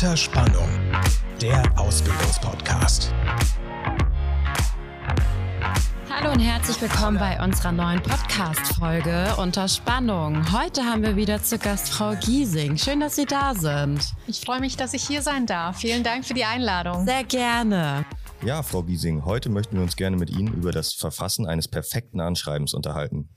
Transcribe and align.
Unter 0.00 0.16
Spannung, 0.16 0.70
der 1.42 1.62
Ausbildungspodcast. 1.78 3.12
Hallo 6.08 6.32
und 6.32 6.40
herzlich 6.40 6.80
willkommen 6.80 7.18
bei 7.18 7.38
unserer 7.44 7.70
neuen 7.70 8.02
Podcast-Folge 8.02 9.34
Unter 9.36 9.68
Spannung. 9.68 10.50
Heute 10.58 10.84
haben 10.84 11.02
wir 11.02 11.16
wieder 11.16 11.42
zu 11.42 11.58
Gast 11.58 11.90
Frau 11.90 12.14
Giesing. 12.14 12.78
Schön, 12.78 13.00
dass 13.00 13.14
Sie 13.14 13.26
da 13.26 13.54
sind. 13.54 14.14
Ich 14.26 14.40
freue 14.40 14.60
mich, 14.60 14.78
dass 14.78 14.94
ich 14.94 15.06
hier 15.06 15.20
sein 15.20 15.44
darf. 15.44 15.76
Vielen 15.76 16.02
Dank 16.02 16.24
für 16.24 16.32
die 16.32 16.46
Einladung. 16.46 17.04
Sehr 17.04 17.24
gerne. 17.24 18.06
Ja, 18.42 18.62
Frau 18.62 18.82
Giesing, 18.82 19.26
heute 19.26 19.50
möchten 19.50 19.76
wir 19.76 19.82
uns 19.82 19.96
gerne 19.96 20.16
mit 20.16 20.30
Ihnen 20.30 20.54
über 20.54 20.72
das 20.72 20.94
Verfassen 20.94 21.44
eines 21.44 21.68
perfekten 21.68 22.20
Anschreibens 22.20 22.72
unterhalten. 22.72 23.28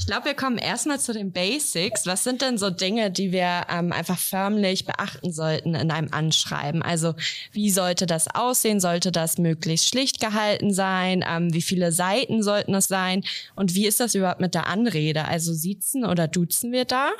Ich 0.00 0.06
glaube, 0.06 0.24
wir 0.24 0.34
kommen 0.34 0.56
erstmal 0.56 0.98
zu 0.98 1.12
den 1.12 1.30
Basics. 1.30 2.06
Was 2.06 2.24
sind 2.24 2.40
denn 2.40 2.56
so 2.56 2.70
Dinge, 2.70 3.10
die 3.10 3.32
wir 3.32 3.66
ähm, 3.68 3.92
einfach 3.92 4.18
förmlich 4.18 4.86
beachten 4.86 5.30
sollten 5.30 5.74
in 5.74 5.90
einem 5.90 6.08
Anschreiben? 6.10 6.82
Also 6.82 7.14
wie 7.52 7.70
sollte 7.70 8.06
das 8.06 8.26
aussehen? 8.34 8.80
Sollte 8.80 9.12
das 9.12 9.36
möglichst 9.38 9.88
schlicht 9.88 10.18
gehalten 10.18 10.72
sein? 10.72 11.22
Ähm, 11.24 11.52
wie 11.52 11.62
viele 11.62 11.92
Seiten 11.92 12.42
sollten 12.42 12.74
es 12.74 12.88
sein? 12.88 13.22
Und 13.54 13.74
wie 13.74 13.86
ist 13.86 14.00
das 14.00 14.14
überhaupt 14.14 14.40
mit 14.40 14.54
der 14.54 14.66
Anrede? 14.66 15.26
Also 15.26 15.52
siezen 15.52 16.04
oder 16.04 16.26
duzen 16.26 16.72
wir 16.72 16.86
da? 16.86 17.10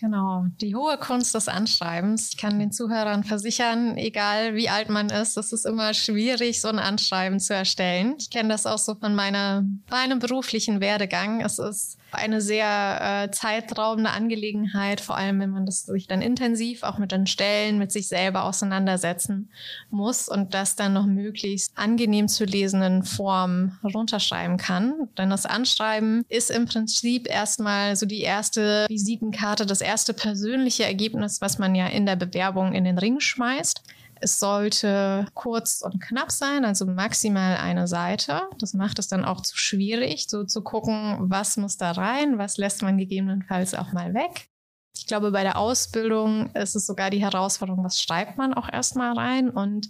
Genau, 0.00 0.46
die 0.60 0.76
hohe 0.76 0.96
Kunst 0.96 1.34
des 1.34 1.48
Anschreibens. 1.48 2.30
Ich 2.30 2.36
kann 2.36 2.60
den 2.60 2.70
Zuhörern 2.70 3.24
versichern, 3.24 3.96
egal 3.96 4.54
wie 4.54 4.68
alt 4.68 4.90
man 4.90 5.10
ist, 5.10 5.36
es 5.36 5.52
ist 5.52 5.66
immer 5.66 5.92
schwierig, 5.92 6.60
so 6.60 6.68
ein 6.68 6.78
Anschreiben 6.78 7.40
zu 7.40 7.52
erstellen. 7.52 8.14
Ich 8.18 8.30
kenne 8.30 8.50
das 8.50 8.64
auch 8.64 8.78
so 8.78 8.94
von 8.94 9.16
meiner, 9.16 9.64
meinem 9.90 10.20
beruflichen 10.20 10.80
Werdegang. 10.80 11.40
Es 11.40 11.58
ist 11.58 11.98
eine 12.12 12.40
sehr 12.40 13.24
äh, 13.24 13.30
zeitraubende 13.30 14.10
Angelegenheit, 14.10 15.00
vor 15.00 15.16
allem 15.16 15.40
wenn 15.40 15.50
man 15.50 15.66
das 15.66 15.82
sich 15.82 16.06
dann 16.06 16.22
intensiv 16.22 16.82
auch 16.82 16.98
mit 16.98 17.12
den 17.12 17.26
Stellen, 17.26 17.78
mit 17.78 17.92
sich 17.92 18.08
selber 18.08 18.44
auseinandersetzen 18.44 19.50
muss 19.90 20.28
und 20.28 20.54
das 20.54 20.76
dann 20.76 20.92
noch 20.92 21.06
möglichst 21.06 21.76
angenehm 21.76 22.28
zu 22.28 22.44
lesenden 22.44 23.02
Form 23.04 23.78
runterschreiben 23.82 24.56
kann. 24.56 25.08
Denn 25.18 25.30
das 25.30 25.46
Anschreiben 25.46 26.24
ist 26.28 26.50
im 26.50 26.66
Prinzip 26.66 27.28
erstmal 27.28 27.96
so 27.96 28.06
die 28.06 28.22
erste 28.22 28.86
Visitenkarte, 28.88 29.66
das 29.66 29.80
erste 29.80 30.14
persönliche 30.14 30.84
Ergebnis, 30.84 31.40
was 31.40 31.58
man 31.58 31.74
ja 31.74 31.86
in 31.86 32.06
der 32.06 32.16
Bewerbung 32.16 32.72
in 32.72 32.84
den 32.84 32.98
Ring 32.98 33.20
schmeißt. 33.20 33.82
Es 34.20 34.38
sollte 34.38 35.26
kurz 35.34 35.82
und 35.82 36.00
knapp 36.00 36.30
sein, 36.30 36.64
also 36.64 36.86
maximal 36.86 37.56
eine 37.56 37.86
Seite. 37.86 38.42
Das 38.58 38.74
macht 38.74 38.98
es 38.98 39.08
dann 39.08 39.24
auch 39.24 39.42
zu 39.42 39.56
schwierig, 39.56 40.28
so 40.28 40.44
zu 40.44 40.62
gucken, 40.62 41.16
was 41.30 41.56
muss 41.56 41.76
da 41.76 41.92
rein, 41.92 42.38
was 42.38 42.56
lässt 42.56 42.82
man 42.82 42.98
gegebenenfalls 42.98 43.74
auch 43.74 43.92
mal 43.92 44.14
weg. 44.14 44.48
Ich 44.96 45.06
glaube, 45.06 45.30
bei 45.30 45.44
der 45.44 45.56
Ausbildung 45.56 46.50
ist 46.54 46.74
es 46.74 46.84
sogar 46.84 47.10
die 47.10 47.22
Herausforderung, 47.22 47.84
was 47.84 48.02
schreibt 48.02 48.36
man 48.36 48.52
auch 48.52 48.68
erstmal 48.68 49.12
rein. 49.12 49.48
Und 49.48 49.88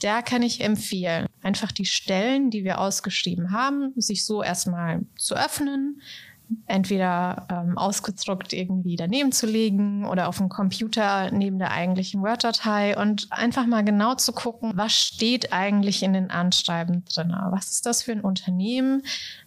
da 0.00 0.22
kann 0.22 0.42
ich 0.42 0.62
empfehlen, 0.62 1.26
einfach 1.42 1.72
die 1.72 1.84
Stellen, 1.84 2.50
die 2.50 2.64
wir 2.64 2.80
ausgeschrieben 2.80 3.52
haben, 3.52 3.92
sich 3.96 4.24
so 4.24 4.42
erstmal 4.42 5.02
zu 5.16 5.34
öffnen, 5.34 6.00
entweder 6.66 7.46
ähm, 7.50 7.76
ausgedruckt 7.76 8.52
irgendwie 8.52 8.96
daneben 8.96 9.32
zu 9.32 9.46
legen 9.46 10.06
oder 10.06 10.28
auf 10.28 10.38
dem 10.38 10.48
Computer 10.48 11.30
neben 11.30 11.58
der 11.58 11.72
eigentlichen 11.72 12.22
Word-Datei 12.22 12.96
und 12.96 13.28
einfach 13.30 13.66
mal 13.66 13.84
genau 13.84 14.14
zu 14.14 14.32
gucken, 14.32 14.72
was 14.74 14.94
steht 14.94 15.52
eigentlich 15.52 16.02
in 16.02 16.12
den 16.12 16.30
Anschreiben 16.30 17.04
drin? 17.04 17.34
Was 17.50 17.70
ist 17.70 17.86
das 17.86 18.02
für 18.02 18.12
ein 18.12 18.20
Unternehmen? 18.20 19.02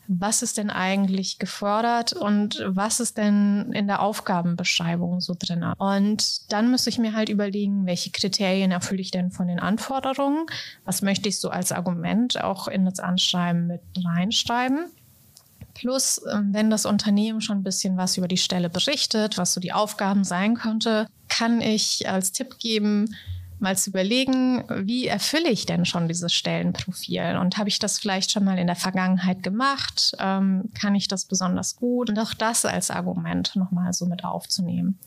Was 0.07 0.41
ist 0.41 0.57
denn 0.57 0.71
eigentlich 0.71 1.37
gefordert 1.37 2.13
und 2.13 2.63
was 2.65 2.99
ist 2.99 3.17
denn 3.17 3.71
in 3.73 3.85
der 3.87 4.01
Aufgabenbeschreibung 4.01 5.21
so 5.21 5.35
drin? 5.37 5.63
Und 5.77 6.51
dann 6.51 6.71
müsste 6.71 6.89
ich 6.89 6.97
mir 6.97 7.13
halt 7.13 7.29
überlegen, 7.29 7.85
welche 7.85 8.09
Kriterien 8.09 8.71
erfülle 8.71 9.01
ich 9.01 9.11
denn 9.11 9.29
von 9.29 9.47
den 9.47 9.59
Anforderungen? 9.59 10.47
Was 10.83 11.03
möchte 11.03 11.29
ich 11.29 11.39
so 11.39 11.49
als 11.49 11.71
Argument 11.71 12.43
auch 12.43 12.67
in 12.67 12.85
das 12.85 12.99
Anschreiben 12.99 13.67
mit 13.67 13.81
reinschreiben? 14.03 14.87
Plus, 15.73 16.21
ähm, 16.31 16.49
wenn 16.53 16.69
das 16.69 16.85
Unternehmen 16.85 17.41
schon 17.41 17.59
ein 17.59 17.63
bisschen 17.63 17.97
was 17.97 18.17
über 18.17 18.27
die 18.27 18.37
Stelle 18.37 18.69
berichtet, 18.69 19.37
was 19.37 19.53
so 19.53 19.61
die 19.61 19.73
Aufgaben 19.73 20.23
sein 20.23 20.55
könnte, 20.55 21.07
kann 21.27 21.61
ich 21.61 22.09
als 22.09 22.31
Tipp 22.31 22.59
geben, 22.59 23.15
mal 23.59 23.77
zu 23.77 23.89
überlegen, 23.89 24.63
wie 24.85 25.07
erfülle 25.07 25.49
ich 25.49 25.65
denn 25.65 25.85
schon 25.85 26.07
dieses 26.07 26.33
Stellenprofil? 26.33 27.37
Und 27.39 27.57
habe 27.57 27.69
ich 27.69 27.79
das 27.79 27.99
vielleicht 27.99 28.31
schon 28.31 28.45
mal 28.45 28.57
in 28.57 28.67
der 28.67 28.75
Vergangenheit 28.75 29.43
gemacht? 29.43 30.13
Ähm, 30.19 30.69
kann 30.73 30.95
ich 30.95 31.07
das 31.07 31.25
besonders 31.25 31.75
gut? 31.75 32.09
Und 32.09 32.17
auch 32.19 32.33
das 32.33 32.65
als 32.65 32.89
Argument 32.89 33.55
nochmal 33.55 33.93
so 33.93 34.05
mit 34.05 34.23
aufzunehmen. 34.23 34.97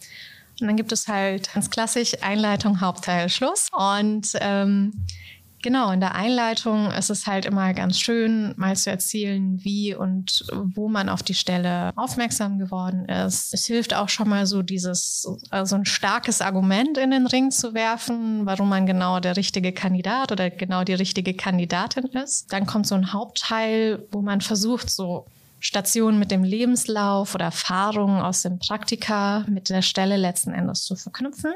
Und 0.61 0.67
dann 0.67 0.77
gibt 0.77 0.93
es 0.93 1.09
halt 1.09 1.53
ganz 1.55 1.71
klassisch 1.71 2.23
Einleitung, 2.23 2.81
Hauptteil, 2.81 3.29
Schluss. 3.29 3.69
Und 3.73 4.29
ähm, 4.35 5.07
Genau, 5.63 5.93
in 5.93 6.01
der 6.01 6.17
Einleitung 6.17 6.91
ist 6.91 7.09
es 7.09 7.29
halt 7.29 7.47
immer 7.47 7.73
ganz 7.73 8.01
schön, 8.01 8.53
mal 8.57 8.75
zu 8.77 8.91
erzählen, 8.91 9.63
wie 9.63 9.95
und 9.95 10.45
wo 10.53 10.89
man 10.89 11.09
auf 11.09 11.23
die 11.23 11.35
Stelle 11.35 11.93
aufmerksam 11.95 12.59
geworden 12.59 13.07
ist. 13.07 13.55
Es 13.55 13.65
hilft 13.67 13.95
auch 13.95 14.09
schon 14.09 14.29
mal 14.29 14.47
so 14.47 14.63
dieses, 14.63 15.27
also 15.51 15.77
ein 15.77 15.85
starkes 15.85 16.41
Argument 16.41 16.99
in 16.99 17.13
den 17.13 17.29
Ring 17.29 17.53
zu 17.53 17.75
werfen, 17.75 18.45
warum 18.45 18.69
man 18.69 18.87
genau 18.87 19.21
der 19.21 19.37
richtige 19.37 19.73
Kandidat 19.73 20.33
oder 20.33 20.51
genau 20.51 20.83
die 20.83 20.95
richtige 20.95 21.35
Kandidatin 21.35 22.07
ist. 22.07 22.53
Dann 22.53 22.67
kommt 22.67 22.89
so 22.89 22.97
ein 22.97 23.13
Hauptteil, 23.13 24.05
wo 24.11 24.21
man 24.21 24.41
versucht, 24.41 24.91
so 24.91 25.27
Stationen 25.61 26.19
mit 26.19 26.33
dem 26.33 26.43
Lebenslauf 26.43 27.37
oder 27.37 27.45
Erfahrungen 27.45 28.21
aus 28.21 28.43
dem 28.43 28.59
Praktika 28.59 29.45
mit 29.49 29.69
der 29.69 29.83
Stelle 29.83 30.17
letzten 30.17 30.53
Endes 30.53 30.83
zu 30.83 30.97
verknüpfen. 30.97 31.53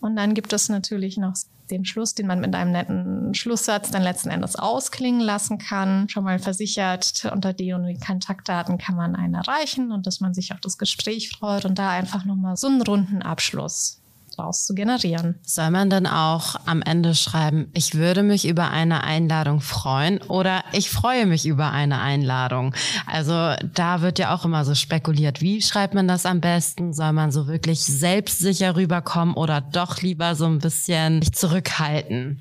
Und 0.00 0.16
dann 0.16 0.34
gibt 0.34 0.52
es 0.52 0.68
natürlich 0.68 1.16
noch 1.16 1.34
den 1.70 1.84
Schluss, 1.84 2.14
den 2.14 2.26
man 2.26 2.40
mit 2.40 2.54
einem 2.54 2.72
netten 2.72 3.34
Schlusssatz 3.34 3.90
dann 3.90 4.02
letzten 4.02 4.30
Endes 4.30 4.56
ausklingen 4.56 5.20
lassen 5.20 5.58
kann. 5.58 6.08
Schon 6.08 6.24
mal 6.24 6.38
versichert, 6.38 7.28
unter 7.32 7.52
den 7.52 7.74
und 7.74 7.84
den 7.84 8.00
Kontaktdaten 8.00 8.78
kann 8.78 8.96
man 8.96 9.16
einen 9.16 9.34
erreichen 9.34 9.92
und 9.92 10.06
dass 10.06 10.20
man 10.20 10.34
sich 10.34 10.52
auf 10.52 10.60
das 10.60 10.78
Gespräch 10.78 11.30
freut 11.30 11.64
und 11.64 11.78
da 11.78 11.90
einfach 11.90 12.24
nochmal 12.24 12.56
so 12.56 12.68
einen 12.68 12.82
runden 12.82 13.22
Abschluss 13.22 14.00
daraus 14.38 14.64
zu 14.64 14.74
generieren. 14.74 15.38
Soll 15.42 15.70
man 15.70 15.90
dann 15.90 16.06
auch 16.06 16.56
am 16.64 16.82
Ende 16.82 17.14
schreiben, 17.14 17.70
ich 17.74 17.94
würde 17.94 18.22
mich 18.22 18.46
über 18.46 18.70
eine 18.70 19.04
Einladung 19.04 19.60
freuen 19.60 20.20
oder 20.22 20.64
ich 20.72 20.90
freue 20.90 21.26
mich 21.26 21.46
über 21.46 21.72
eine 21.72 22.00
Einladung? 22.00 22.74
Also 23.06 23.54
da 23.74 24.00
wird 24.00 24.18
ja 24.18 24.34
auch 24.34 24.44
immer 24.44 24.64
so 24.64 24.74
spekuliert, 24.74 25.40
wie 25.40 25.60
schreibt 25.62 25.94
man 25.94 26.08
das 26.08 26.26
am 26.26 26.40
besten? 26.40 26.92
Soll 26.92 27.12
man 27.12 27.32
so 27.32 27.46
wirklich 27.46 27.80
selbstsicher 27.80 28.76
rüberkommen 28.76 29.34
oder 29.34 29.60
doch 29.60 30.00
lieber 30.02 30.34
so 30.34 30.46
ein 30.46 30.58
bisschen 30.58 31.22
zurückhalten? 31.32 32.40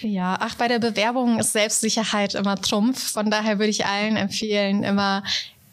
Ja, 0.00 0.36
ach, 0.40 0.56
bei 0.56 0.68
der 0.68 0.80
Bewerbung 0.80 1.38
ist 1.38 1.52
Selbstsicherheit 1.52 2.34
immer 2.34 2.60
Trumpf. 2.60 3.12
Von 3.12 3.30
daher 3.30 3.58
würde 3.58 3.70
ich 3.70 3.86
allen 3.86 4.16
empfehlen, 4.16 4.82
immer 4.82 5.22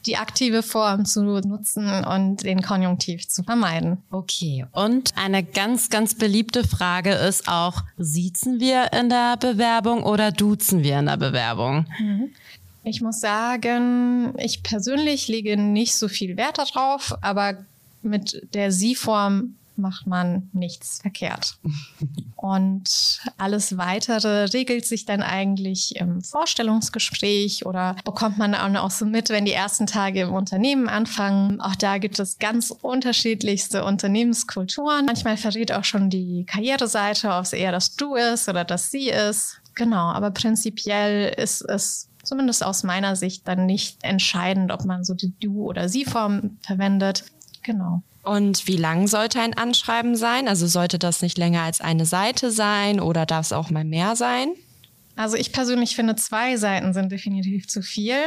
die 0.06 0.18
aktive 0.18 0.64
Form 0.64 1.06
zu 1.06 1.24
nutzen 1.24 2.04
und 2.06 2.44
den 2.44 2.62
Konjunktiv 2.62 3.28
zu 3.28 3.44
vermeiden. 3.44 3.98
Okay. 4.12 4.66
Und 4.72 5.14
eine 5.18 5.44
ganz, 5.44 5.90
ganz 5.90 6.16
beliebte 6.16 6.68
Frage 6.68 7.12
ist 7.12 7.48
auch, 7.48 7.84
siezen 7.98 8.60
wir 8.60 8.94
in 8.94 9.10
der 9.10 9.38
Bewerbung 9.38 10.04
oder 10.04 10.32
duzen 10.32 10.84
wir 10.84 11.00
in 11.00 11.08
der 11.08 11.18
Bewerbung? 11.18 11.86
Mhm. 12.00 12.30
Ich 12.84 13.02
muss 13.02 13.20
sagen, 13.20 14.34
ich 14.38 14.64
persönlich 14.64 15.28
lege 15.28 15.58
nicht 15.58 15.96
so 15.96 16.08
viel 16.08 16.38
Wert 16.38 16.58
darauf, 16.58 17.16
aber 17.22 17.58
mit 18.02 18.48
der 18.54 18.72
Sie-Form 18.72 19.56
macht 19.80 20.08
man 20.08 20.50
nichts 20.54 21.02
verkehrt. 21.02 21.58
Und 22.36 23.22
alles 23.38 23.78
weitere 23.78 24.46
regelt 24.46 24.86
sich 24.86 25.06
dann 25.06 25.22
eigentlich 25.22 25.96
im 25.98 26.22
Vorstellungsgespräch 26.22 27.66
oder 27.66 27.96
bekommt 28.06 28.38
man 28.38 28.56
auch 28.56 28.92
so 28.92 29.06
mit, 29.06 29.30
wenn 29.30 29.46
die 29.46 29.54
ersten 29.54 29.88
Tage 29.88 30.22
im 30.22 30.34
Unternehmen 30.34 30.88
anfangen. 30.88 31.60
Auch 31.60 31.76
da 31.76 31.98
gibt 31.98 32.18
es 32.20 32.40
ganz 32.40 32.72
unterschiedlichste 32.72 33.84
Unternehmenskulturen. 33.84 35.06
Manchmal 35.06 35.38
verrät 35.38 35.72
auch 35.72 35.84
schon 35.84 36.10
die 36.10 36.46
Karriereseite, 36.46 37.30
ob 37.30 37.44
es 37.44 37.54
eher 37.54 37.72
das 37.72 37.96
Du 37.96 38.16
ist 38.16 38.48
oder 38.48 38.64
das 38.64 38.92
Sie 38.92 39.10
ist. 39.10 39.60
Genau, 39.76 40.12
aber 40.12 40.32
prinzipiell 40.32 41.34
ist 41.38 41.62
es 41.62 42.10
zumindest 42.24 42.64
aus 42.64 42.84
meiner 42.84 43.16
Sicht 43.16 43.48
dann 43.48 43.66
nicht 43.66 44.04
entscheidend, 44.04 44.72
ob 44.72 44.86
man 44.86 45.04
so 45.04 45.14
die 45.14 45.34
Du- 45.40 45.64
oder 45.64 45.90
Sie-Form 45.90 46.58
verwendet. 46.62 47.24
Genau. 47.64 48.04
Und 48.24 48.68
wie 48.68 48.78
lang 48.78 49.08
sollte 49.08 49.40
ein 49.40 49.58
Anschreiben 49.58 50.16
sein? 50.16 50.48
Also 50.48 50.68
sollte 50.68 51.00
das 51.00 51.22
nicht 51.22 51.38
länger 51.38 51.64
als 51.64 51.82
eine 51.82 52.06
Seite 52.06 52.52
sein 52.52 53.00
oder 53.00 53.26
darf 53.26 53.46
es 53.46 53.54
auch 53.54 53.70
mal 53.70 53.86
mehr 53.86 54.16
sein? 54.16 54.50
Also 55.16 55.36
ich 55.36 55.52
persönlich 55.52 55.96
finde, 55.96 56.16
zwei 56.16 56.58
Seiten 56.58 56.94
sind 56.94 57.12
definitiv 57.12 57.68
zu 57.68 57.82
viel. 57.82 58.18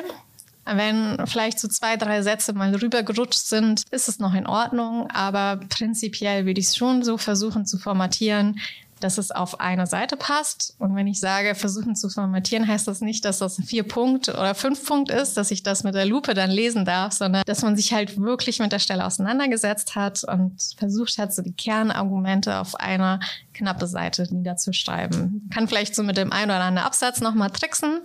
Wenn 0.65 1.27
vielleicht 1.27 1.59
so 1.59 1.67
zwei, 1.67 1.97
drei 1.97 2.23
Sätze 2.23 2.53
mal 2.53 2.75
rübergerutscht 2.75 3.47
sind, 3.47 3.83
ist 3.91 4.09
es 4.09 4.19
noch 4.19 4.35
in 4.35 4.47
Ordnung. 4.47 5.11
Aber 5.11 5.61
prinzipiell 5.69 6.47
würde 6.47 6.61
ich 6.61 6.67
es 6.67 6.77
schon 6.77 7.03
so 7.03 7.19
versuchen 7.19 7.67
zu 7.67 7.79
formatieren, 7.79 8.61
dass 9.03 9.19
es 9.19 9.31
auf 9.31 9.61
eine 9.61 9.87
Seite 9.87 10.17
passt. 10.17 10.75
Und 10.79 10.95
wenn 10.97 11.07
ich 11.07 11.21
sage, 11.21 11.55
versuchen 11.55 11.97
zu 11.97 12.09
formatieren, 12.09 12.67
heißt 12.67 12.87
das 12.87 13.01
nicht, 13.01 13.25
dass 13.25 13.39
das 13.39 13.59
ein 13.59 13.65
vier 13.65 13.83
Punkt 13.83 14.29
oder 14.29 14.55
fünf 14.55 14.85
Punkt 14.87 15.11
ist, 15.11 15.37
dass 15.37 15.51
ich 15.51 15.63
das 15.63 15.85
mit 15.85 15.95
der 15.95 16.07
Lupe 16.07 16.35
dann 16.35 16.51
lesen 16.51 16.85
darf, 16.85 17.13
sondern 17.13 17.43
dass 17.47 17.63
man 17.63 17.77
sich 17.77 17.93
halt 17.93 18.21
wirklich 18.21 18.59
mit 18.59 18.73
der 18.73 18.79
Stelle 18.79 19.05
auseinandergesetzt 19.05 19.95
hat 19.97 20.25
und 20.25 20.57
versucht 20.77 21.19
hat, 21.19 21.35
so 21.35 21.43
die 21.43 21.53
Kernargumente 21.53 22.59
auf 22.59 22.75
einer 22.77 23.21
knappe 23.53 23.87
Seite 23.87 24.27
niederzuschreiben. 24.33 25.49
Kann 25.53 25.69
vielleicht 25.69 25.95
so 25.95 26.03
mit 26.03 26.17
dem 26.17 26.33
einen 26.33 26.51
oder 26.51 26.61
anderen 26.61 26.87
Absatz 26.87 27.21
nochmal 27.21 27.51
tricksen 27.51 28.01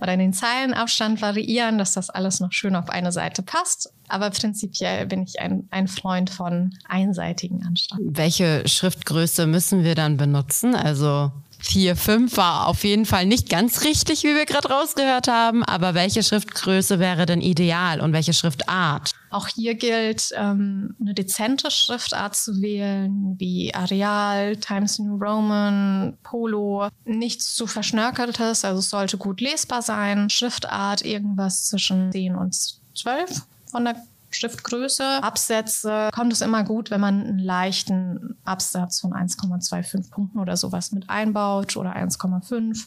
oder 0.00 0.16
den 0.16 0.32
Zeilenabstand 0.32 1.22
variieren, 1.22 1.78
dass 1.78 1.92
das 1.92 2.10
alles 2.10 2.40
noch 2.40 2.52
schön 2.52 2.76
auf 2.76 2.88
eine 2.90 3.12
Seite 3.12 3.42
passt. 3.42 3.92
Aber 4.08 4.30
prinzipiell 4.30 5.06
bin 5.06 5.22
ich 5.22 5.40
ein, 5.40 5.68
ein 5.70 5.88
Freund 5.88 6.30
von 6.30 6.74
einseitigen 6.88 7.64
Anschreiben. 7.64 8.16
Welche 8.16 8.66
Schriftgröße 8.66 9.46
müssen 9.46 9.84
wir 9.84 9.94
dann 9.94 10.16
benutzen? 10.16 10.74
Also 10.74 11.32
vier, 11.60 11.96
fünf 11.96 12.36
war 12.36 12.66
auf 12.66 12.84
jeden 12.84 13.06
Fall 13.06 13.26
nicht 13.26 13.48
ganz 13.48 13.84
richtig, 13.84 14.22
wie 14.22 14.34
wir 14.34 14.46
gerade 14.46 14.68
rausgehört 14.68 15.28
haben. 15.28 15.64
Aber 15.64 15.94
welche 15.94 16.22
Schriftgröße 16.22 16.98
wäre 16.98 17.26
denn 17.26 17.40
ideal 17.40 18.00
und 18.00 18.12
welche 18.12 18.32
Schriftart? 18.32 19.12
Auch 19.30 19.46
hier 19.46 19.74
gilt, 19.74 20.32
ähm, 20.36 20.96
eine 21.00 21.14
dezente 21.14 21.70
Schriftart 21.70 22.34
zu 22.34 22.60
wählen, 22.60 23.36
wie 23.38 23.72
Arial, 23.72 24.56
Times 24.56 24.98
New 24.98 25.16
Roman, 25.16 26.18
Polo. 26.24 26.88
Nichts 27.04 27.54
zu 27.54 27.66
verschnörkeltes, 27.66 28.64
also 28.64 28.80
es 28.80 28.90
sollte 28.90 29.18
gut 29.18 29.40
lesbar 29.40 29.82
sein. 29.82 30.30
Schriftart 30.30 31.04
irgendwas 31.04 31.66
zwischen 31.66 32.10
10 32.10 32.34
und 32.34 32.56
12 32.96 33.42
von 33.70 33.84
der 33.84 33.96
Schriftgröße. 34.30 35.22
Absätze 35.22 36.08
kommt 36.12 36.32
es 36.32 36.40
immer 36.40 36.64
gut, 36.64 36.90
wenn 36.90 37.00
man 37.00 37.26
einen 37.26 37.38
leichten 37.38 38.36
Absatz 38.44 39.00
von 39.00 39.12
1,25 39.12 40.10
Punkten 40.10 40.38
oder 40.38 40.56
sowas 40.56 40.92
mit 40.92 41.10
einbaut 41.10 41.76
oder 41.76 41.96
1,5. 41.96 42.86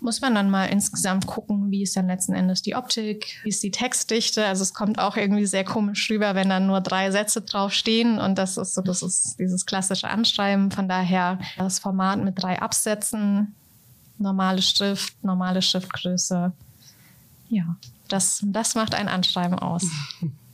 Muss 0.00 0.20
man 0.20 0.34
dann 0.34 0.50
mal 0.50 0.66
insgesamt 0.66 1.26
gucken, 1.26 1.70
wie 1.70 1.82
ist 1.82 1.96
dann 1.96 2.06
letzten 2.06 2.34
Endes 2.34 2.60
die 2.60 2.76
Optik, 2.76 3.40
wie 3.42 3.48
ist 3.48 3.62
die 3.62 3.70
Textdichte. 3.70 4.44
Also 4.44 4.62
es 4.62 4.74
kommt 4.74 4.98
auch 4.98 5.16
irgendwie 5.16 5.46
sehr 5.46 5.64
komisch 5.64 6.10
rüber, 6.10 6.34
wenn 6.34 6.50
dann 6.50 6.66
nur 6.66 6.82
drei 6.82 7.10
Sätze 7.10 7.40
draufstehen 7.40 8.18
und 8.18 8.36
das 8.36 8.58
ist 8.58 8.74
so, 8.74 8.82
das 8.82 9.02
ist 9.02 9.38
dieses 9.38 9.64
klassische 9.64 10.08
Anschreiben. 10.08 10.70
Von 10.70 10.88
daher 10.88 11.38
das 11.56 11.78
Format 11.78 12.22
mit 12.22 12.42
drei 12.42 12.60
Absätzen, 12.60 13.54
normale 14.18 14.60
Schrift, 14.60 15.24
normale 15.24 15.62
Schriftgröße. 15.62 16.52
Ja, 17.48 17.76
das, 18.08 18.42
das 18.44 18.74
macht 18.74 18.94
ein 18.94 19.08
Anschreiben 19.08 19.58
aus. 19.58 19.86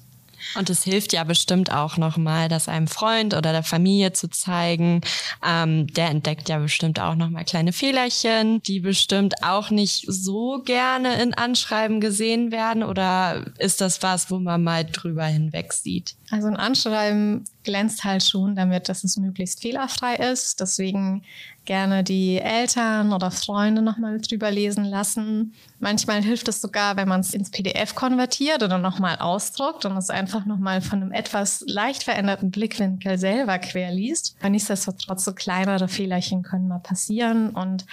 Und 0.57 0.71
es 0.71 0.85
hilft 0.85 1.13
ja 1.13 1.25
bestimmt 1.25 1.73
auch 1.73 1.97
nochmal, 1.97 2.49
das 2.49 2.69
einem 2.69 2.89
Freund 2.89 3.35
oder 3.35 3.53
der 3.53 3.63
Familie 3.63 4.13
zu 4.13 4.29
zeigen. 4.29 5.01
Ähm, 5.47 5.87
der 5.89 6.09
entdeckt 6.09 6.49
ja 6.49 6.59
bestimmt 6.59 7.01
auch 7.01 7.15
nochmal 7.15 7.45
kleine 7.45 7.73
Fehlerchen, 7.73 8.63
die 8.63 8.81
bestimmt 8.81 9.43
auch 9.43 9.71
nicht 9.71 10.05
so 10.09 10.63
gerne 10.65 11.23
in 11.23 11.35
Anschreiben 11.35 12.01
gesehen 12.01 12.53
werden. 12.53 12.83
Oder 12.83 13.45
ist 13.59 13.81
das 13.81 14.03
was, 14.03 14.31
wo 14.31 14.39
man 14.39 14.63
mal 14.63 14.85
drüber 14.85 15.25
hinweg 15.25 15.73
sieht? 15.73 16.15
Also 16.31 16.49
ein 16.49 16.57
Anschreiben 16.57 17.45
glänzt 17.65 18.05
halt 18.05 18.23
schon 18.23 18.55
damit, 18.55 18.89
dass 18.89 19.05
es 19.05 19.17
möglichst 19.17 19.61
fehlerfrei 19.61 20.17
ist. 20.17 20.61
Deswegen 20.61 21.23
gerne 21.65 22.03
die 22.03 22.39
Eltern 22.39 23.13
oder 23.13 23.31
Freunde 23.31 23.83
nochmal 23.83 24.21
drüber 24.21 24.51
lesen 24.51 24.85
lassen. 24.85 25.55
Manchmal 25.79 26.23
hilft 26.23 26.49
es 26.49 26.61
sogar, 26.61 26.97
wenn 26.97 27.09
man 27.09 27.21
es 27.21 27.35
ins 27.35 27.51
PDF 27.51 27.95
konvertiert 27.95 28.63
oder 28.63 28.79
nochmal 28.79 29.17
ausdruckt 29.17 29.85
und 29.85 29.97
es 29.97 30.11
einfach 30.11 30.45
nochmal 30.45 30.81
von 30.81 31.03
einem 31.03 31.13
etwas 31.13 31.63
leicht 31.67 32.03
veränderten 32.03 32.51
Blickwinkel 32.51 33.17
selber 33.17 33.59
quer 33.59 33.93
liest. 33.93 34.37
Aber 34.41 34.51
nichtsdestotrotz 34.51 35.25
so 35.25 35.35
kleinere 35.35 35.89
Fehlerchen 35.89 36.43
können 36.43 36.69
mal 36.69 36.81
passieren 36.81 37.51
und 37.51 37.87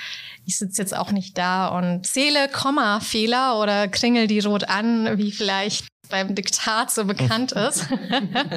ich 0.46 0.58
sitze 0.58 0.82
jetzt 0.82 0.96
auch 0.96 1.12
nicht 1.12 1.38
da 1.38 1.68
und 1.68 2.08
zähle 2.08 2.48
Komma-Fehler 2.50 3.60
oder 3.60 3.88
kringel 3.88 4.28
die 4.28 4.40
rot 4.40 4.64
an, 4.64 5.18
wie 5.18 5.32
vielleicht 5.32 5.86
beim 6.10 6.36
Diktat 6.36 6.92
so 6.92 7.06
bekannt 7.06 7.52
ist. 7.70 7.88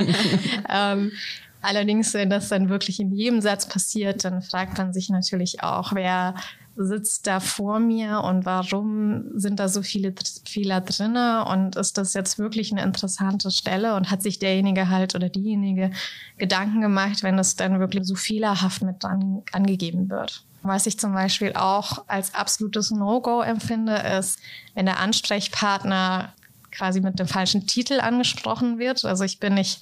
ähm, 0.68 1.12
allerdings, 1.60 2.14
wenn 2.14 2.30
das 2.30 2.48
dann 2.48 2.68
wirklich 2.68 3.00
in 3.00 3.12
jedem 3.12 3.40
Satz 3.40 3.66
passiert, 3.66 4.24
dann 4.24 4.42
fragt 4.42 4.78
man 4.78 4.92
sich 4.92 5.08
natürlich 5.08 5.62
auch, 5.62 5.94
wer 5.94 6.34
sitzt 6.76 7.26
da 7.26 7.40
vor 7.40 7.80
mir 7.80 8.22
und 8.22 8.46
warum 8.46 9.24
sind 9.38 9.60
da 9.60 9.68
so 9.68 9.82
viele 9.82 10.14
Fehler 10.46 10.80
drinne 10.80 11.44
und 11.44 11.76
ist 11.76 11.98
das 11.98 12.14
jetzt 12.14 12.38
wirklich 12.38 12.72
eine 12.72 12.82
interessante 12.82 13.50
Stelle 13.50 13.94
und 13.94 14.10
hat 14.10 14.22
sich 14.22 14.38
derjenige 14.38 14.88
halt 14.88 15.14
oder 15.14 15.28
diejenige 15.28 15.90
Gedanken 16.38 16.80
gemacht, 16.80 17.22
wenn 17.22 17.36
das 17.36 17.56
dann 17.56 17.78
wirklich 17.78 18.06
so 18.06 18.14
fehlerhaft 18.14 18.82
mit 18.82 19.02
dran 19.02 19.42
angegeben 19.52 20.08
wird. 20.08 20.44
Was 20.62 20.86
ich 20.86 20.98
zum 20.98 21.12
Beispiel 21.12 21.52
auch 21.54 22.04
als 22.06 22.34
absolutes 22.34 22.90
No-Go 22.90 23.42
empfinde, 23.42 23.96
ist, 24.18 24.38
wenn 24.74 24.86
der 24.86 25.00
Ansprechpartner 25.00 26.32
quasi 26.72 27.00
mit 27.00 27.18
dem 27.18 27.28
falschen 27.28 27.66
Titel 27.66 28.00
angesprochen 28.00 28.78
wird. 28.78 29.04
Also 29.04 29.24
ich 29.24 29.38
bin 29.38 29.54
nicht 29.54 29.80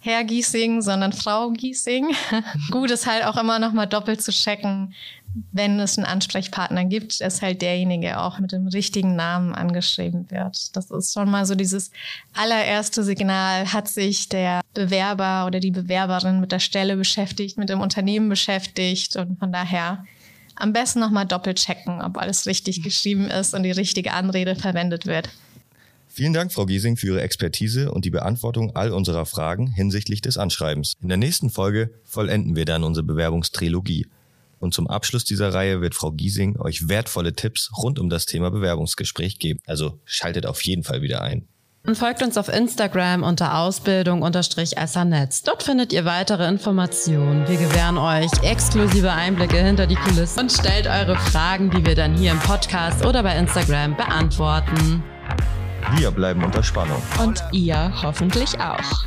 Herr 0.00 0.24
Giesing, 0.24 0.82
sondern 0.82 1.12
Frau 1.12 1.50
Giesing. 1.50 2.14
Gut 2.70 2.90
ist 2.90 3.06
halt 3.06 3.24
auch 3.24 3.36
immer 3.36 3.58
noch 3.58 3.72
mal 3.72 3.86
doppelt 3.86 4.20
zu 4.20 4.32
checken, 4.32 4.94
wenn 5.52 5.78
es 5.80 5.96
einen 5.96 6.06
Ansprechpartner 6.06 6.84
gibt, 6.84 7.20
dass 7.20 7.40
halt 7.40 7.62
derjenige 7.62 8.20
auch 8.20 8.38
mit 8.38 8.52
dem 8.52 8.66
richtigen 8.66 9.16
Namen 9.16 9.54
angeschrieben 9.54 10.30
wird. 10.30 10.76
Das 10.76 10.90
ist 10.90 11.14
schon 11.14 11.30
mal 11.30 11.46
so 11.46 11.54
dieses 11.54 11.90
allererste 12.34 13.02
Signal, 13.04 13.72
hat 13.72 13.88
sich 13.88 14.28
der 14.28 14.60
Bewerber 14.74 15.46
oder 15.46 15.60
die 15.60 15.70
Bewerberin 15.70 16.40
mit 16.40 16.52
der 16.52 16.58
Stelle 16.58 16.96
beschäftigt, 16.96 17.56
mit 17.56 17.68
dem 17.68 17.80
Unternehmen 17.80 18.28
beschäftigt 18.28 19.16
und 19.16 19.38
von 19.38 19.52
daher 19.52 20.04
am 20.56 20.72
besten 20.72 21.00
nochmal 21.00 21.26
doppelt 21.26 21.58
checken, 21.58 22.02
ob 22.02 22.18
alles 22.18 22.46
richtig 22.46 22.82
geschrieben 22.82 23.28
ist 23.28 23.54
und 23.54 23.62
die 23.62 23.70
richtige 23.70 24.12
Anrede 24.12 24.54
verwendet 24.54 25.06
wird. 25.06 25.30
Vielen 26.14 26.34
Dank, 26.34 26.52
Frau 26.52 26.66
Giesing, 26.66 26.98
für 26.98 27.06
Ihre 27.06 27.22
Expertise 27.22 27.90
und 27.90 28.04
die 28.04 28.10
Beantwortung 28.10 28.76
all 28.76 28.92
unserer 28.92 29.24
Fragen 29.24 29.68
hinsichtlich 29.68 30.20
des 30.20 30.36
Anschreibens. 30.36 30.92
In 31.00 31.08
der 31.08 31.16
nächsten 31.16 31.48
Folge 31.48 31.90
vollenden 32.04 32.54
wir 32.54 32.66
dann 32.66 32.84
unsere 32.84 33.06
Bewerbungstrilogie. 33.06 34.08
Und 34.58 34.74
zum 34.74 34.88
Abschluss 34.88 35.24
dieser 35.24 35.54
Reihe 35.54 35.80
wird 35.80 35.94
Frau 35.94 36.12
Giesing 36.12 36.60
euch 36.60 36.90
wertvolle 36.90 37.32
Tipps 37.32 37.70
rund 37.78 37.98
um 37.98 38.10
das 38.10 38.26
Thema 38.26 38.50
Bewerbungsgespräch 38.50 39.38
geben. 39.38 39.60
Also 39.66 40.00
schaltet 40.04 40.44
auf 40.44 40.62
jeden 40.64 40.82
Fall 40.82 41.00
wieder 41.00 41.22
ein. 41.22 41.48
Und 41.86 41.96
folgt 41.96 42.22
uns 42.22 42.36
auf 42.36 42.48
Instagram 42.48 43.22
unter 43.22 43.56
Ausbildung-Essernetz. 43.56 45.44
Dort 45.44 45.62
findet 45.62 45.94
ihr 45.94 46.04
weitere 46.04 46.46
Informationen. 46.46 47.48
Wir 47.48 47.56
gewähren 47.56 47.96
euch 47.96 48.30
exklusive 48.42 49.10
Einblicke 49.10 49.56
hinter 49.56 49.86
die 49.86 49.96
Kulissen 49.96 50.40
und 50.40 50.52
stellt 50.52 50.86
eure 50.86 51.16
Fragen, 51.16 51.70
die 51.70 51.86
wir 51.86 51.94
dann 51.94 52.14
hier 52.18 52.32
im 52.32 52.38
Podcast 52.40 53.02
oder 53.06 53.22
bei 53.22 53.34
Instagram 53.34 53.96
beantworten. 53.96 55.02
Wir 55.96 56.10
bleiben 56.10 56.44
unter 56.44 56.62
Spannung. 56.62 57.02
Und 57.22 57.42
ihr 57.52 57.92
hoffentlich 58.02 58.58
auch. 58.60 59.04